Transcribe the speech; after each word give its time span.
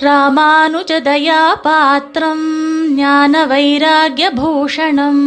ராமானுஜதயா 0.00 1.40
பாத்திரம் 1.62 2.46
ஞான 2.94 3.42
வைராகியபூஷணம் 3.46 5.24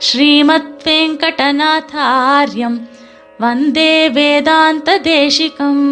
ஸ்ரீமத் 0.00 0.74
வெங்கடநாதாரியம் 0.86 2.78
வந்தே 3.40 3.92
வேதாந்த 4.10 4.98
தேசிகம் 5.08 5.84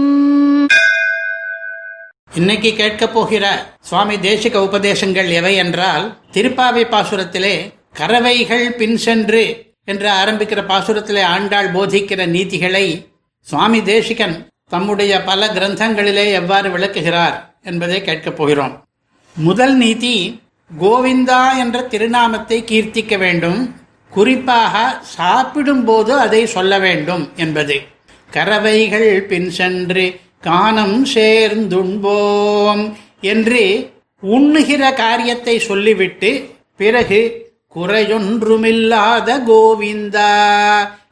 இன்னைக்கு 2.32 2.70
கேட்கப் 2.74 3.14
போகிற 3.14 3.44
சுவாமி 3.80 4.16
தேசிக 4.22 4.62
உபதேசங்கள் 4.62 5.30
எவை 5.32 5.54
என்றால் 5.56 6.04
திருப்பாவை 6.32 6.84
பாசுரத்திலே 6.90 7.54
கறவைகள் 7.94 8.66
பின் 8.72 8.98
சென்று 8.98 9.44
என்று 9.84 10.08
ஆரம்பிக்கிற 10.16 10.62
பாசுரத்திலே 10.66 11.24
ஆண்டாள் 11.28 11.72
போதிக்கிற 11.72 12.22
நீதிகளை 12.28 12.86
சுவாமி 13.46 13.80
தேசிகன் 13.84 14.36
தம்முடைய 14.76 15.22
பல 15.22 15.46
கிரந்தங்களிலே 15.46 16.32
எவ்வாறு 16.32 16.70
விளக்குகிறார் 16.70 17.34
என்பதை 17.62 18.02
கேட்கப் 18.02 18.36
போகிறோம். 18.36 18.72
முதல் 19.36 19.74
நீதி 19.74 20.40
கோவிந்தா 20.80 21.42
என்ற 21.58 21.82
திருநாமத்தை 21.82 22.58
கீர்த்திக்க 22.62 23.18
வேண்டும். 23.18 23.74
குறிப்பாக 24.10 24.98
சாப்பிடும்போது 25.02 26.18
அதை 26.18 26.46
சொல்ல 26.46 26.78
வேண்டும் 26.78 27.32
என்பது. 27.36 27.76
கறவைகள் 28.30 29.22
பின் 29.22 29.50
சென்று 29.50 30.20
காணம் 30.40 31.04
சேர்ந்துண்போம் 31.14 32.92
என்று 33.20 33.92
உண்ணுகிற 34.20 34.92
காரியத்தை 34.92 35.58
சொல்லிவிட்டு 35.58 36.54
பிறகு 36.76 37.20
குறையொன்றுமில்லாத 37.74 39.38
கோவிந்தா 39.52 40.32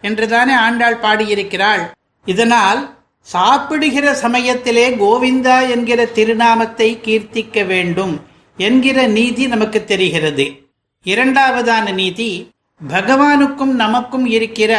என்றுதானே 0.00 0.52
ஆண்டாள் 0.52 1.00
பாடியிருக்கிறாள். 1.02 1.84
இதனால் 2.24 2.82
சாப்பிடுகிற 3.24 4.14
சமயத்திலே 4.14 4.90
கோவிந்தா 4.90 5.68
என்கிற 5.70 6.04
திருநாமத்தை 6.04 6.98
கீர்த்திக்க 7.04 7.66
வேண்டும் 7.66 8.20
என்கிற 8.56 9.06
நீதி 9.06 9.46
நமக்கு 9.46 9.84
தெரிகிறது. 9.84 10.68
இரண்டாவதான 11.04 11.94
நீதி 11.94 12.50
பகவானுக்கும் 12.88 13.74
நமக்கும் 13.74 14.26
இருக்கிற 14.26 14.72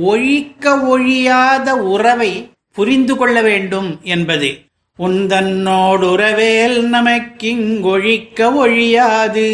ஒழிக்க 0.00 0.80
ஒழியாத 0.80 1.76
உறவை 1.76 2.50
புரிந்து 2.72 3.16
கொள்ள 3.16 3.42
வேண்டும் 3.42 4.00
என்பது. 4.02 4.58
உந்தன்னோடுறவேல் 4.98 6.78
நமக்கிங்கொழிக்க 6.86 8.54
ஒழியாது 8.54 9.46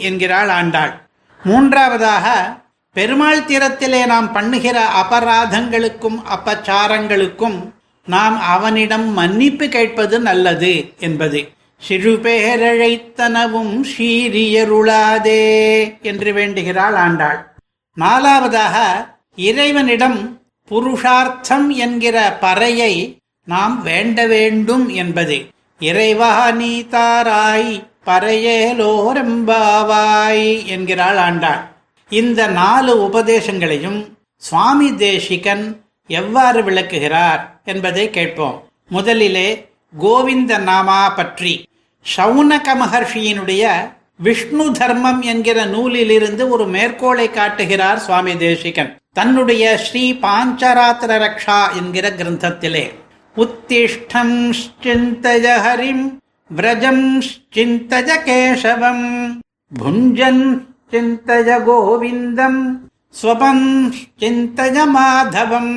என்கிறாள் 0.00 0.48
ஆண்டாள். 0.48 1.08
மூன்றாவதாக 1.44 2.56
பெருமாள் 2.94 3.40
தீரத்திலே 3.40 4.06
நாம் 4.06 4.32
பண்ணுகிற 4.32 4.88
அபராதங்களுக்கும் 5.02 6.18
அபச்சாரங்களுக்கும் 6.36 7.72
நாம் 8.04 8.40
அவனிடம் 8.40 9.12
மன்னிப்பு 9.12 9.68
கேட்பது 9.68 10.20
நல்லது 10.20 10.92
என்பது. 10.98 11.52
சிறுபேரழைத்தனவும் 11.88 13.80
சீரியருளாதே 13.92 15.92
என்று 16.02 16.32
வேண்டுகிறாள் 16.32 16.94
ஆண்டாள். 16.94 17.50
நாலாவதாக 18.00 19.06
இறைவனிடம் 19.34 20.40
புருஷார்த்தம் 20.70 21.70
என்கிற 21.70 22.38
பறையை 22.40 23.18
நாம் 23.44 23.82
வேண்ட 23.82 24.26
வேண்டும் 24.26 24.88
என்பது. 24.88 25.46
இறைவா 25.78 26.50
நீ 26.50 26.82
தாராய் 26.82 27.88
பறையேலோரம்பாவாய் 28.06 30.66
என்கிறாள் 30.66 31.16
ஆண்டாள். 31.16 31.71
இந்த 32.18 32.46
நாலு 32.46 32.92
உபதேசங்களையும் 33.08 34.00
சுவாமி 34.36 34.88
தேசிகன் 34.94 35.64
எவ்வாறு 36.06 36.60
விளக்குகிறார் 36.64 37.42
என்பதை 37.64 38.10
கேட்போம். 38.10 38.56
முதலிலே 38.88 39.48
கோவிந்த 39.98 40.58
நாமா 40.58 41.02
பற்றி 41.16 41.52
சவுனக 42.04 42.74
மகர்ஷியினுடைய 42.82 43.70
விஷ்ணு 44.18 44.72
தர்மம் 44.72 45.22
என்கிற 45.22 45.64
நூலிலிருந்து 45.64 46.48
ஒரு 46.48 46.64
மேற்கோளை 46.66 47.30
காட்டுகிறார் 47.30 48.02
சுவாமி 48.06 48.34
தேசிகன். 48.36 48.90
தன்னுடைய 49.12 49.64
ஸ்ரீ 49.84 50.04
பாஞ்சராத்திர 50.22 51.12
ரக்ஷா 51.24 51.60
என்கிற 51.76 52.08
கிரந்தத்திலே. 52.10 52.84
உத்திஷ்டம் 53.36 54.36
சிந்தய 54.84 55.46
ஹரிம் 55.66 56.04
விரஜம் 56.50 57.06
சிந்தய 57.54 58.10
கேசவம் 58.28 59.06
புஞ்சன் 59.72 60.44
சிந்தய 60.92 61.58
கோவிந்தம் 61.64 62.60
ஸ்வபம் 63.22 63.66
சிந்தய 64.20 64.86
மாதவம் 64.94 65.74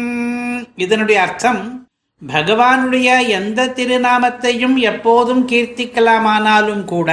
இதனுடைய 0.76 1.22
அர்த்தம் 1.22 1.90
பகவானுடைய 2.28 3.28
எந்த 3.28 3.68
திருநாமத்தையும் 3.68 4.76
எப்போதும் 4.76 5.48
கீர்த்திக்கலாமானாலும் 5.48 6.86
கூட 6.86 7.12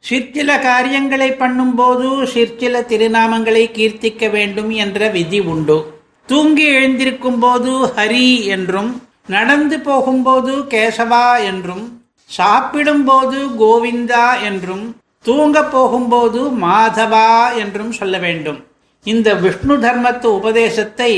சிற்சில 0.00 0.58
காரியங்களை 0.58 1.30
பண்ணும்போது 1.30 2.24
சிற்சில 2.24 2.80
திருநாமங்களை 2.80 3.70
கீர்த்திக்க 3.70 4.30
வேண்டும் 4.30 4.70
என்ற 4.70 5.08
விதி 5.08 5.40
உண்டு. 5.40 5.78
தூங்கி 6.26 6.64
எழுந்திருக்கும் 6.64 7.38
போது 7.38 7.70
ஹரி 7.86 8.44
என்றும் 8.44 9.02
நடந்து 9.26 9.80
போகும்போது 9.80 10.52
கேசவா 10.52 11.44
என்றும் 11.44 12.02
சாப்பிடும்போது 12.26 13.46
கோவிந்தா 13.58 14.42
என்றும் 14.42 14.96
தூங்க 15.28 15.56
போகும்போது 15.64 16.40
மாதவா 16.62 17.28
என்றும் 17.62 17.92
சொல்ல 17.92 18.16
வேண்டும். 18.18 18.60
இந்த 19.06 19.28
விஷ்ணு 19.34 19.74
தர்மத்து 19.76 20.28
உபதேசத்தை 20.38 21.12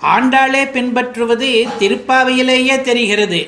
ஆண்டாளே 0.00 0.62
பின்பற்றுவது 0.70 1.50
திருப்பாவையிலேயே 1.80 2.76
தெரிகிறது. 2.82 3.40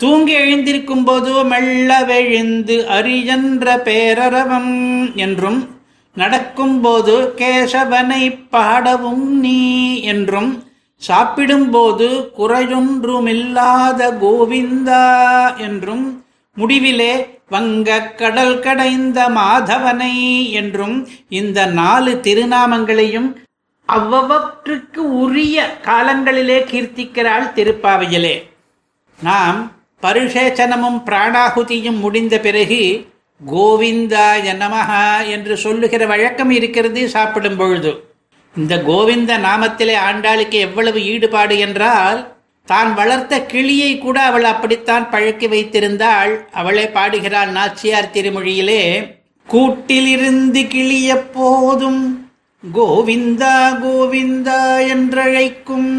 தூங்கி 0.00 0.32
எழுந்திருக்கும் 0.32 1.04
போது 1.04 1.32
மெல்ல 1.44 1.90
வெழுந்து 2.04 2.76
அரியன்ற 2.96 3.66
பேரரவம் 3.88 4.72
என்றும் 5.14 5.60
நடக்கும்போது 6.16 7.14
கேசவனை 7.40 8.22
பாடவும் 8.50 9.26
நீ 9.38 9.60
என்றும் 10.12 10.50
சாப்பிடும்போது 11.02 12.08
குறையொன்றுமில்லாத 12.38 14.00
கோவிந்தா 14.22 15.04
என்றும் 15.66 16.06
முடிவிலே 16.56 17.12
வங்க 17.50 18.00
கடல் 18.02 18.60
கடைந்த 18.60 19.28
மாதவனை 19.28 20.50
என்றும் 20.52 21.08
இந்த 21.28 21.66
நாலு 21.66 22.20
திருநாமங்களையும் 22.22 23.36
அவ்வவற்றுக்கு 23.88 24.96
உரிய 24.96 25.78
காலங்களிலே 25.84 26.64
கீர்த்திக்கிறாள் 26.64 27.52
திருப்பாவையிலே. 27.52 28.48
நாம் 29.22 29.72
பருஷேச்சனமும் 30.02 31.02
பிராணாகுதியும் 31.06 31.98
முடிந்த 31.98 32.38
பிறகு 32.38 33.08
கோவிந்தாய 33.46 34.54
நமஹா 34.54 35.26
என்று 35.26 35.56
சொல்லுகிற 35.56 36.06
வழக்கம் 36.06 36.50
இருக்கிறது 36.50 37.08
சாப்பிடும் 37.08 37.56
பொழுது 37.56 38.08
இந்த 38.56 38.82
கோவிந்த 38.82 39.38
நாமத்திலே 39.38 39.96
ஆண்டாளுக்கு 39.98 40.58
எவ்வளவு 40.60 41.04
ஈடுபாடு 41.04 41.58
என்றால் 41.58 42.39
தான் 42.70 42.90
வளர்த்த 42.94 43.42
கிளியை 43.52 43.90
கூட 43.98 44.16
அவள் 44.30 44.46
அப்படித்தான் 44.52 45.06
பழக்கி 45.12 45.46
வைத்திருந்தாள். 45.54 46.32
அவளே 46.52 46.84
பாடுகிறாள் 46.96 47.50
நாச்சியார் 47.56 48.12
திருமொழியிலே 48.14 48.82
கூட்டிலிருந்து 49.48 50.62
கிளிய 50.74 51.08
போதும் 51.36 52.02
கோவிந்தா 52.64 53.56
கோவிந்தா 53.84 54.60
என்றழைக்கும் 54.94 55.92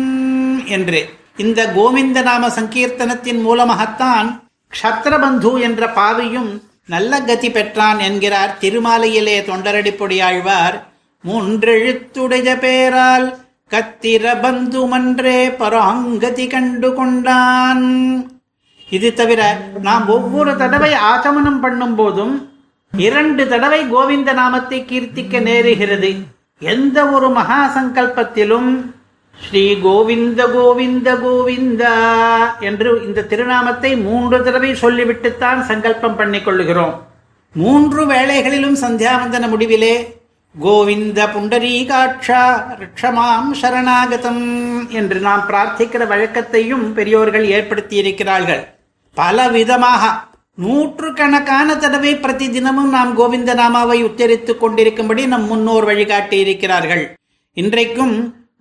என்று. 0.75 1.01
இந்த 1.37 1.59
கோவிந்த 1.77 2.21
நாம 2.21 2.49
சங்கீர்த்தனத்தின் 2.57 3.41
மூலமாகத்தான் 3.41 4.29
க்ஷத்ரபந்து 4.73 5.51
என்ற 5.67 5.87
பாவியும் 5.95 6.51
நல்ல 6.93 7.21
கதி 7.21 7.49
பெற்றான் 7.51 7.99
என்கிறார். 8.07 8.51
திருமாலையிலே 8.61 9.37
தொண்டரடிப்பொடியாழ்வார் 9.49 10.77
மூன்றெழுத்துடைய 11.23 12.49
பேரால் 12.63 13.27
கத்திர 13.71 14.23
பந்துமன்றே 14.43 15.39
பராங்கதி 15.59 16.45
கண்டு 16.47 16.89
கொண்டான் 16.93 17.85
இது 18.89 19.09
தவிர 19.13 19.41
நாம் 19.81 20.07
ஒவ்வொரு 20.07 20.53
தடவை 20.57 20.89
ஆச்சமனம் 21.09 21.59
பண்ணும் 21.59 21.95
போதும் 21.95 22.33
இரண்டு 22.93 23.43
தடவை 23.47 23.81
கோவிந்த 23.89 24.33
நாமத்தை 24.33 24.79
கீர்த்திக்க 24.89 25.43
நேருகிறது. 25.47 26.11
எந்த 26.61 26.97
ஒரு 27.05 27.29
மகா 27.29 27.59
சங்கல்பத்திலும் 27.75 28.69
ஸ்ரீ 29.37 29.65
கோவிந்த 29.81 30.41
கோவிந்த 30.47 31.09
கோவிந்தா 31.25 31.95
என்று 32.59 32.89
இந்த 33.05 33.25
திருநாமத்தை 33.31 33.91
மூன்று 33.97 34.39
தடவை 34.43 34.71
சொல்லிவிட்டுத்தான் 34.81 35.61
சங்கல்பம் 35.61 36.15
பண்ணிக் 36.15 36.45
கொள்ளுகிறோம். 36.47 36.95
மூன்று 37.55 38.01
வேளைகளிலும் 38.05 38.81
சந்தியாவந்தன 38.83 39.47
முடிவிலே 39.53 39.95
கோவிந்த 40.55 41.27
புண்டரீகாட்சா 41.27 42.41
ரிக்ஷமாம் 42.79 43.51
சரணாகதம் 43.61 44.43
என்று 44.89 45.19
நாம் 45.19 45.45
பிரார்த்திக்கிற 45.49 46.07
வழக்கத்தையும் 46.07 46.93
பெரியோர்கள் 46.93 47.45
ஏற்படுத்தி 47.45 47.95
இருக்கிறார்கள் 47.95 48.63
பல 49.13 49.47
விதமாக 49.47 50.29
நூற்றுக்கணக்கான 50.57 51.77
தடவை 51.77 52.15
பிரதி 52.15 52.49
தினமும் 52.49 52.89
நாம் 52.89 53.15
கோவிந்த 53.15 53.53
நாமாவை 53.53 54.03
உச்சரித்துக் 54.03 54.61
கொண்டிருக்கும்படி 54.61 55.25
நம் 55.25 55.47
முன்னோர் 55.47 55.85
வழிகாட்டி 55.85 56.37
இருக்கிறார்கள் 56.39 57.15
இன்றைக்கும் 57.53 58.15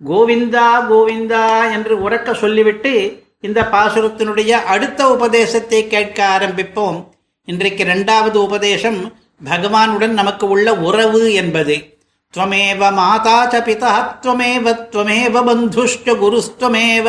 கோவிந்தா 0.05 0.67
கோவிந்தா 0.89 1.71
என்று 1.73 2.09
உறக்க 2.09 2.33
சொல்லிவிட்டு 2.33 2.93
இந்த 3.41 3.61
பாசுரத்தினுடைய 3.71 4.49
அடுத்த 4.49 5.09
உபதேசத்தை 5.09 5.87
கேட்க 5.87 6.39
ஆரம்பிப்போம். 6.39 7.07
இன்றைக்கு 7.45 7.83
இரண்டாவது 7.83 8.41
உபதேசம் 8.43 9.13
பகவானுடன் 9.41 10.13
நமக்கு 10.13 10.45
உள்ள 10.47 10.67
உறவு 10.79 11.23
என்பது. 11.33 11.75
துவமேவ 12.33 12.81
மாதா 12.91 13.37
ச 13.45 13.61
பிதா 13.65 13.91
துவமேவ 14.23 14.73
துவமேவ 14.93 15.35
பந்துஷ்ட 15.47 16.13
குருஸ்துவமேவ 16.21 17.07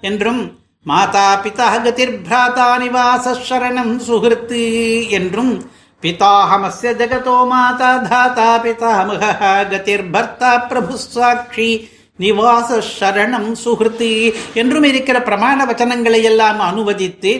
என்றும் 0.00 0.42
மாதா 0.86 1.26
பிதா 1.44 1.68
கதிர் 1.84 2.16
பிராதா 2.26 2.66
நிவாச 2.78 3.34
சரணம் 3.48 3.94
சுகிருத்து 4.06 4.62
என்றும் 5.10 5.54
பிதாஹமஸ்ய 6.02 6.90
ஜகதோ 6.92 7.36
மாதா 7.44 7.90
தாத்தா 8.04 8.50
பிதாமக 8.64 9.22
கதிர் 9.70 10.06
பர்த்தா 10.12 10.52
பிரபு 10.68 10.98
சாட்சி 11.06 11.68
நிவாச 12.18 12.78
சரணம் 12.92 13.50
சுகிருத்து 13.64 14.10
என்றும் 14.54 14.84
இருக்கிற 14.84 15.18
பிரமாண 15.20 15.66
வச்சனங்களை 15.66 16.22
எல்லாம் 16.22 16.60
அனுவதித்து 16.68 17.32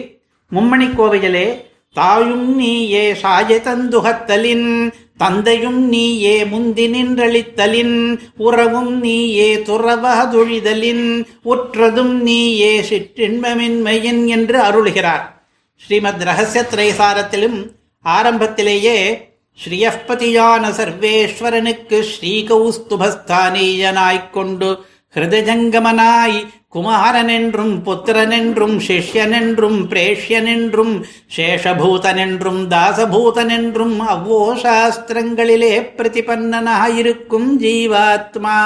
மும்மணி 0.51 0.87
கோவையிலே 0.91 1.47
தாயும் 1.93 2.55
நீயே 2.55 3.13
சாய 3.13 3.61
தந்துகத்தலின் 3.63 4.91
தந்தையும் 5.17 5.87
நீயே 5.87 6.45
முந்தி 6.45 6.87
நின்றளித்தலின் 6.87 8.19
உறவும் 8.37 8.99
நீயே 8.99 9.55
துறவதுழிதலின் 9.55 11.25
உற்றதும் 11.45 12.13
நீயே 12.21 12.81
சிற்றின்பமின்மையின் 12.81 14.25
என்று 14.25 14.59
அருளுகிறார். 14.59 15.41
ஸ்ரீமத் 15.75 16.21
ரகசிய 16.21 16.65
திரைசாரத்திலும் 16.71 17.71
ஆரம்பத்திலேயே 18.01 19.29
ஸ்ரீயப்பதியான 19.59 20.69
சர்வேஸ்வரனுக்கு 20.69 22.03
ஸ்ரீகௌஸ்துபஸ்தானீயனாய்க் 22.11 24.29
கொண்டு 24.29 24.83
ஹிருதஜங்கமனாய் 25.15 26.39
குமாரனென்றும் 26.69 27.71
புத்திரனென்றும் 27.85 28.75
சிஷ்யனென்றும் 28.79 29.79
பிரேஷ்யனென்றும் 29.89 30.93
சேஷபூதனென்றும் 31.35 32.59
தாசபூதனென்றும் 32.69 33.95
அவ்வோ 34.07 34.41
சாஸ்திரங்களிலே 34.63 35.73
பிரதிபன்னனாயிருக்கும் 35.97 37.49
ஜீவாத்மா 37.59 38.57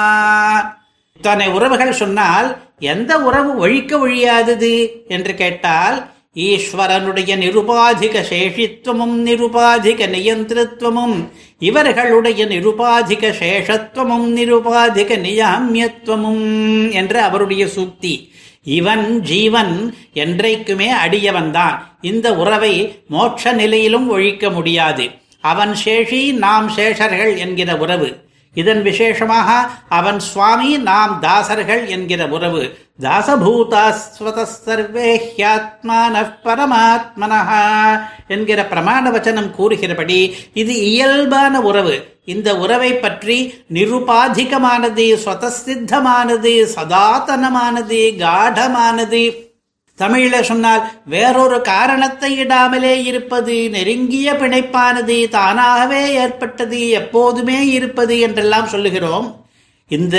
இத்தனை 1.20 1.46
உறவுகள் 1.48 1.94
சொன்னால் 1.94 2.50
எந்த 2.86 3.12
உறவு 3.20 3.50
ஒழிக்க 3.58 3.98
ஒழியாதது 3.98 4.74
என்று 5.08 5.34
கேட்டால் 5.34 5.98
ஈஸ்வரனுடைய 6.34 7.36
நிருபாதிக 7.36 8.24
சேஷித்துவமும் 8.30 9.16
நிருபாதிக 9.24 10.06
நியந்திரத்துவமும் 10.08 11.28
இவர்களுடைய 11.58 12.46
நிருபாதிக 12.46 13.34
சேஷத்துவமும் 13.40 14.26
நிருபாதிக 14.36 15.18
நியாமியத்துவமும் 15.18 16.92
என்ற 16.92 17.22
அவருடைய 17.22 17.66
சூக்தி. 17.66 18.30
இவன் 18.64 19.20
ஜீவன் 19.20 19.94
என்றைக்குமே 20.12 20.92
அடியவன்தான். 20.92 21.78
இந்த 22.00 22.36
உறவை 22.36 23.02
மோட்ச 23.10 23.52
நிலையிலும் 23.52 24.08
ஒழிக்க 24.08 24.50
முடியாது. 24.50 25.10
அவன் 25.40 25.74
சேஷி 25.84 26.32
நாம் 26.32 26.70
சேஷர்கள் 26.76 27.36
என்கிற 27.36 27.76
உறவு. 27.76 28.16
இதன் 28.54 28.82
விசேஷமாக 28.82 29.50
அவன் 29.88 30.18
சுவாமி 30.18 30.70
நாம் 30.78 31.18
தாசர்கள் 31.22 31.86
என்கிற 31.86 32.26
உறவு. 32.28 32.62
தாசபூதாஸ்வத 33.02 34.42
சர்வே 34.42 35.08
ஹியாத்மான 35.24 36.14
பரமாத்மன 36.44 37.32
என்கிற 38.28 38.60
பிரமாண 38.72 39.10
வச்சனம் 39.10 39.50
கூறுகிறபடி 39.50 40.36
இது 40.54 40.74
இயல்பான 40.90 41.60
உறவு. 41.60 41.96
இந்த 42.24 42.58
உறவை 42.58 42.92
பற்றி 42.94 43.38
நிருபாதிகமானது 43.72 45.06
ஸ்வதசித்தமானது 45.24 46.52
சதாத்தனமானது 46.76 48.00
காடமானது. 48.22 49.24
தமிழில 49.98 50.40
சொன்னால் 50.40 50.82
வேறொரு 51.06 51.60
காரணத்தை 51.60 52.30
இடாமலே 52.40 52.94
இருப்பது 53.04 53.70
நெருங்கிய 53.70 54.32
பிணைப்பானது 54.32 55.28
தானாகவே 55.28 56.12
ஏற்பட்டது 56.12 56.88
எப்போதுமே 56.88 57.66
இருப்பது 57.66 58.18
என்றெல்லாம் 58.20 58.66
சொல்லுகிறோம். 58.66 59.46
இந்த 59.88 60.16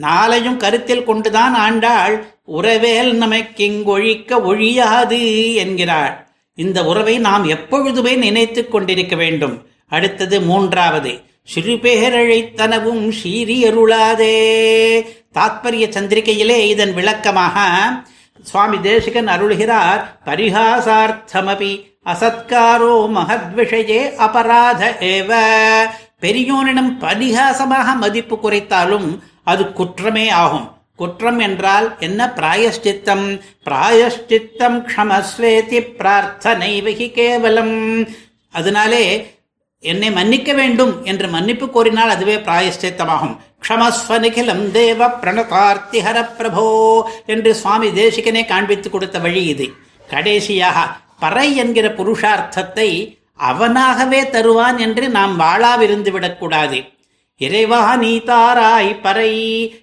நாளையும் 0.00 0.56
கருத்தில் 0.56 1.04
கொண்டுதான் 1.04 1.54
ஆண்டாள் 1.54 2.14
உறவேல் 2.46 3.12
நமக்கிங்கொழிக்க 3.22 4.40
ஒழியாது 4.42 5.20
என்கிறாள். 5.54 6.14
இந்த 6.54 6.84
உறவை 6.84 7.18
நாம் 7.18 7.44
எப்பொழுதுமே 7.44 8.14
நினைத்து 8.14 8.68
கொண்டிருக்க 8.68 9.16
வேண்டும். 9.16 9.66
அடுத்தது 9.88 10.40
மூன்றாவது 10.40 11.12
சிறுபேரழைத்தனவும் 11.54 13.04
சீரியருளாதே 13.20 14.36
தாத்பரிய 15.34 15.84
சந்திரிகையிலே 15.96 16.58
இதன் 16.68 16.94
விளக்கமாக 16.94 17.56
சுவாமி 18.48 18.78
தேசிகன் 18.80 19.30
அருள்கிறார் 19.34 20.02
பரிகாசார்த்தமபி 20.28 21.72
அசத்காரோ 22.12 22.92
மகத்விஷயே 23.16 24.00
அபராத 24.26 24.82
ஏவ. 25.14 25.30
பெரியோனிடம் 26.22 26.92
பரிகாசமாக 27.04 27.88
மதிப்பு 28.02 28.36
குறைத்தாலும் 28.36 29.08
அது 29.50 29.64
குற்றமே 29.78 30.26
ஆகும். 30.42 30.66
குற்றம் 31.00 31.40
என்றால் 31.46 31.86
என்ன 32.06 32.20
பிராயஷ்டித்தம்? 32.36 33.26
பிராயஷ்டித்தம் 33.66 34.78
க்ஷமஸ்வேதி 34.88 35.80
பிரார்த்தனை 36.00 36.70
வகி 36.86 37.08
கேவலம். 37.18 37.76
அதனாலே 38.58 39.04
என்னை 39.84 40.08
மன்னிக்க 40.10 40.52
வேண்டும் 40.52 40.94
என்று 41.04 41.26
மன்னிப்பு 41.28 41.66
கோரினால் 41.66 42.14
அதுவே 42.14 42.36
பிராயஷ்டித்தமாகும். 42.48 43.36
க்ஷமஸ்வனிகிலம் 43.62 44.70
தேவ 44.70 45.08
பிரணதார்த்திஹர 45.08 46.26
பிரபோ 46.38 47.02
என்று 47.26 47.54
சுவாமி 47.54 47.88
தேசிகனே 47.88 48.46
காண்பித்து 48.46 48.90
கொடுத்த 48.90 49.18
வழி 49.18 49.44
இது. 49.44 49.66
கடைசியாக 50.08 50.86
பறை 51.18 51.56
என்கிற 51.56 51.88
புருஷார்த்தத்தை 51.88 53.16
அவனாகவே 53.38 54.30
தருவான் 54.30 54.78
என்று 54.78 55.08
நாம் 55.08 55.40
வாழாவிருந்து 55.40 56.10
விடக்கூடாது. 56.10 56.84
இறைவா 57.36 57.96
நீதாராய் 57.96 59.00
பறை 59.02 59.32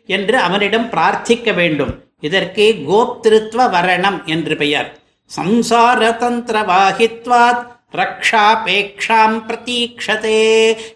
என்று 0.05 0.37
அவனிடம் 0.37 0.89
பிரார்த்திக்க 0.89 1.53
வேண்டும். 1.53 2.03
இதற்கு 2.19 2.65
கோப்திருத்வ 2.89 3.69
வரணம் 3.69 4.23
என்று 4.25 4.57
பெயர். 4.57 4.99
சம்சார 5.37 6.17
தந்திர 6.17 6.61
வாகித்வாத் 6.61 7.74
ரக்ஷாபேக்ஷாம் 7.99 9.37
பிரதீக்ஷதே 9.47 10.41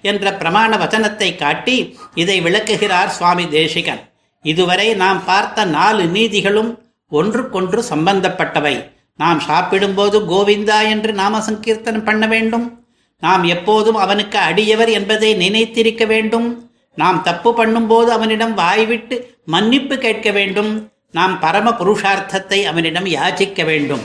என்ற 0.02 0.32
பிரமாண 0.32 0.72
வச்சனத்தை 0.78 1.30
காட்டி 1.36 1.98
இதை 2.14 2.42
விளக்குகிறார் 2.42 3.10
சுவாமி 3.10 3.48
தேசிகன். 3.48 4.02
இதுவரை 4.42 4.88
நாம் 4.94 5.26
பார்த்த 5.26 5.66
நாலு 5.66 6.06
நீதிகளும் 6.06 6.72
ஒன்றுக்கொன்று 7.12 7.84
சம்பந்தப்பட்டவை. 7.90 8.76
நாம் 9.16 9.40
சாப்பிடும்போது 9.40 10.20
கோவிந்தா 10.32 10.90
என்று 10.90 11.14
நாம 11.14 11.40
சங்கீர்த்தனம் 11.40 12.04
பண்ண 12.04 12.28
வேண்டும். 12.28 12.68
நாம் 13.20 13.44
எப்போதும் 13.44 13.96
அவனுக்கு 13.96 14.38
அடியவர் 14.40 14.92
என்பதை 14.92 15.30
நினைத்திருக்க 15.36 16.04
வேண்டும். 16.06 16.70
நாம் 16.98 17.20
தப்பு 17.24 17.50
பண்ணும்போது 17.52 18.10
அவனிடம் 18.18 18.54
வாய்விட்டு 18.54 19.16
மன்னிப்பு 19.46 19.98
கேட்க 19.98 20.32
வேண்டும். 20.32 20.72
நாம் 21.12 21.40
பரம 21.40 21.70
புருஷார்த்தத்தை 21.72 22.60
அவனிடம் 22.64 23.06
யாச்சிக்க 23.06 23.66
வேண்டும். 23.66 24.04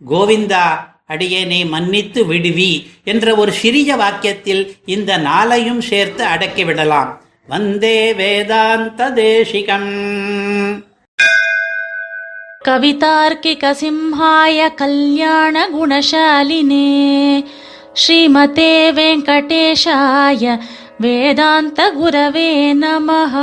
கோவிந்தா 0.00 0.64
அடியேனை 1.07 1.61
மன்னித்து 1.69 2.21
விடுவி 2.25 2.71
என்ற 3.03 3.35
ஒரு 3.35 3.53
சிறிய 3.53 3.95
வாக்கியத்தில் 3.95 4.63
இந்த 4.87 5.17
நாளையும் 5.21 5.81
சேர்த்து 5.89 6.25
அடக்கிவிடலாம் 6.25 7.11
வந்தே 7.47 7.97
வேதாந்த 8.13 9.09
தேசிகம் 9.15 9.89
कवितार्किकसिंहाय 13.41 14.59
कल्याणगुणशालिने 14.79 15.69
श्रीमते 17.95 18.73
वेङ्कटेशाय 18.91 20.43
वेदान्तगुरवे 21.01 22.49
नमः 22.73 23.35